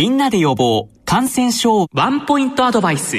[0.00, 3.18] みんなで予防感染症ワンポイントアドバイス。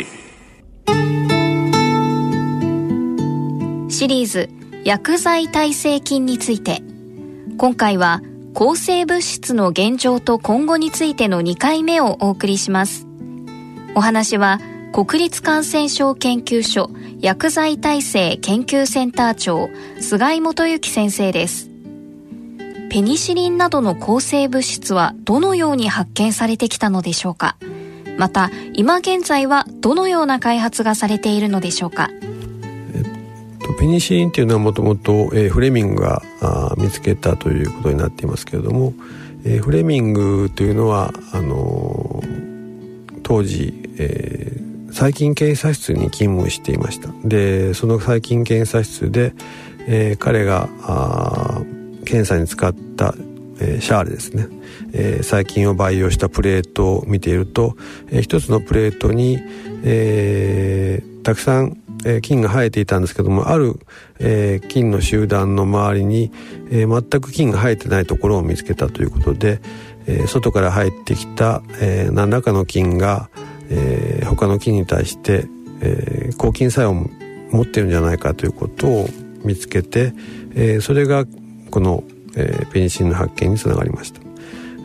[3.87, 4.49] シリーズ
[4.83, 6.81] 薬剤耐性菌について。
[7.59, 8.23] 今回は
[8.55, 13.05] 抗生物質の現状と今後についての2回目をお送りします。
[13.93, 14.59] お話は
[14.91, 16.89] 国立感染症研究所
[17.19, 19.69] 薬剤耐性研究センター長
[19.99, 21.70] 菅井元幸先生です。
[22.91, 27.55] ペニシリンなどの抗生物質はどのように発見されてきたのでしょうか？
[28.17, 32.09] また今現在はどのような開発がされているのでしょうか？
[33.79, 36.21] ペニシリンっていうのはもともとフレミングが
[36.77, 38.93] 見つけたということになっていますけれども、
[39.45, 47.07] えー、フレミングというのはあのー、当時、えー、細菌検査室に勤務していました。
[47.23, 49.33] でその細菌検査室で、
[49.87, 50.67] えー、彼が
[52.03, 52.75] 検査に使っ、
[53.59, 54.47] えー、シャーレですね、
[54.93, 57.75] えー、細菌を培養したプレートを見ていると、
[58.09, 59.39] えー、一つのプレートに、
[59.83, 63.79] えー、たくさんえー、菌が生えていたんですけどもある、
[64.19, 66.31] えー、菌の集団の周りに、
[66.71, 69.61] えー、全く菌が生えてないところを見つけたということで、
[70.07, 73.29] えー、外から入ってきた、えー、何らかの菌が、
[73.69, 75.45] えー、他の菌に対して、
[75.81, 76.93] えー、抗菌作用を
[77.51, 79.09] 持ってるんじゃないかということを
[79.43, 80.13] 見つけて、
[80.55, 81.25] えー、それが
[81.69, 82.03] この、
[82.35, 84.21] えー、ペニシンの発見につながりました。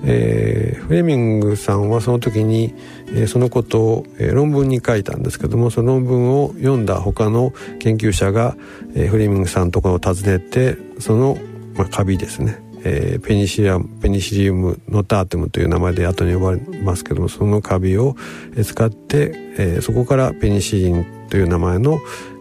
[0.05, 2.75] えー、フレミングさんはその時に、
[3.09, 8.57] えー、そのことを、えー、論文に書いたんですけどもその論文を読んだ他の研究者が、
[8.95, 11.39] えー、フレミングさんのところを訪ねてその、
[11.75, 18.17] まあ、カビですね、えー、ペニシリアペニシリウムノターテムという名前で後に呼ばれますけどもそのカビを
[18.63, 21.99] 使って、えー、そこからペニシリンという名前の、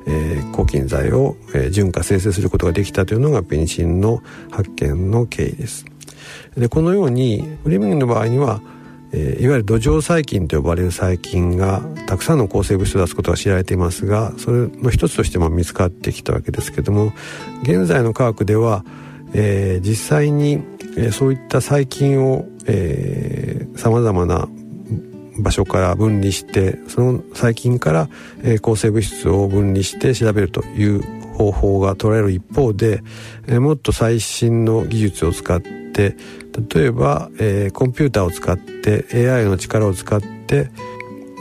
[0.07, 5.85] えー、抗菌剤を、えー、純化生成することができたというのがペニシリンの発見の経緯です。
[6.57, 8.61] でこのようにフレミングの場合には、
[9.11, 17.13] えー、いわゆる土壌細菌と呼ばれる細菌がたくさんの抗生物質を出すことが知られていますがそれの一つとしても見つかってきたわけですけども
[17.63, 18.85] 現在の科学では、
[19.33, 20.63] えー、実際に、
[20.97, 22.45] えー、そういった細菌を
[23.75, 24.47] さまざまな
[25.37, 28.09] 場所から分離してその細菌から、
[28.43, 31.01] えー、抗生物質を分離して調べるという
[31.33, 33.03] 方法が取られる一方で、
[33.47, 36.15] えー、もっと最新の技術を使って
[36.73, 40.71] 例えば、えー、コンピューターを使って AI の力を使って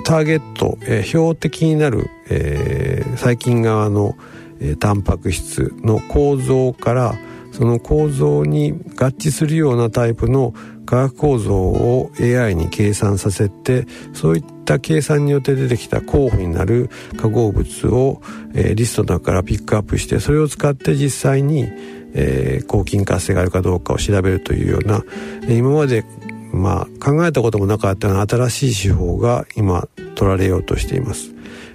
[0.04, 4.16] ターゲット、えー、標的になる、えー、細菌側の、
[4.60, 7.14] えー、タンパク質の構造から
[7.54, 10.52] その構造に合致するようなタイプの
[10.86, 18.20] 化学構造を AI に計算させてそういった計算によって出てきた候補になる化合物を、
[18.54, 21.68] えー、リストの中からピックアップしてそれを使って実際に、
[22.12, 25.04] えー、抗菌活性があるかどうかを調べるというような
[25.48, 26.04] 今まで
[26.52, 31.34] まあ考えたこともなかったような新しい手法が今取られようとしています。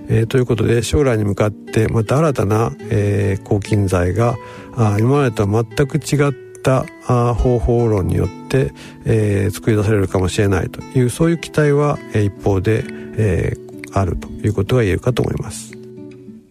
[0.09, 4.35] えー、ということで将来に向かってまた新たな、えー、抗菌剤が
[4.75, 8.73] あ今までとは全く違ったあ方法論によって、
[9.05, 12.83] えー、作り出されるかもしれないというそういう期待は、えー、一方で、
[13.17, 15.73] えー、あるということが言えるかと思います。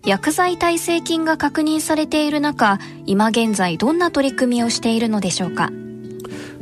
[0.05, 5.71] 薬剤耐性菌が確認されている中今現在どんな取り組みをしているのでしょうか？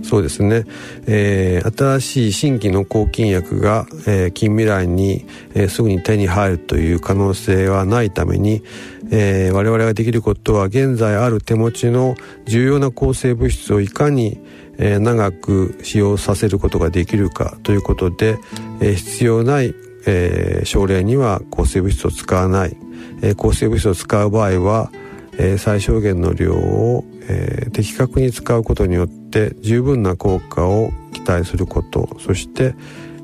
[0.02, 0.64] そうですね、
[1.06, 8.62] えー、新しい新規の抗菌薬が、えー、近未来に、えー、すぐに手に入るという可能性はないために、
[9.10, 12.14] えー、我々ができることは現在ある手持ちの
[12.44, 14.38] 重要な抗生物質をいかに、
[14.78, 18.38] えー、長く使用させることができるかということで、
[18.80, 19.74] えー、必要ない、
[20.06, 22.76] えー、症例には抗生物質を使わない。
[23.22, 24.90] えー、抗生物質を使う場合は、
[25.38, 32.74] えー、最小限の量を、えー、的確に使うことによって十分な効果を期待することそして、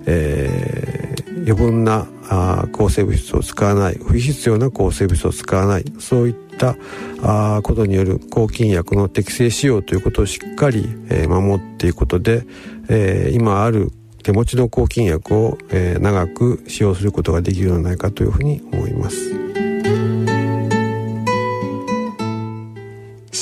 [0.06, 6.76] えー、余分なあ抗生物質を使わない不必要な抗生物質を使わないそういった
[7.22, 12.44] あことによる抗菌薬の適正使用ということをしっかり、えー、守っていくことで、
[12.88, 13.90] えー、今ある
[14.22, 19.51] 手持ちの抗菌薬を、えー、長く使用することができるのではないかというふうに思います。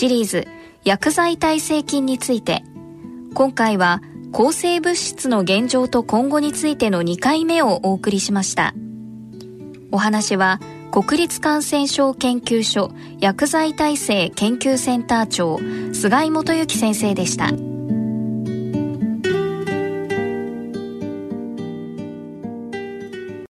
[0.00, 0.48] シリーズ
[0.82, 2.62] 薬剤耐性菌について
[3.34, 4.00] 今回は
[4.32, 8.72] 抗生物質の現状と今後についての2回目をお送りしました
[9.92, 10.58] お話は
[10.90, 15.58] 国立感染症研究所薬剤耐性研究センター長
[15.92, 17.69] 菅井元幸先生でした。